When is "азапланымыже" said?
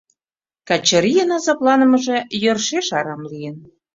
1.37-2.17